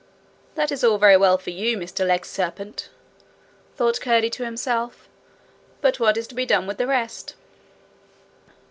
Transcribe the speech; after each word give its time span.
'That 0.55 0.71
is 0.71 0.83
all 0.83 0.97
very 0.97 1.15
well 1.15 1.37
for 1.37 1.51
you, 1.51 1.77
Mr 1.77 2.03
Legserpent!' 2.03 2.89
thought 3.75 4.01
Curdie 4.01 4.31
to 4.31 4.43
himself; 4.43 5.07
'but 5.79 5.99
what 5.99 6.17
is 6.17 6.25
to 6.29 6.33
be 6.33 6.43
done 6.43 6.65
with 6.65 6.79
the 6.79 6.87
rest?' 6.87 7.35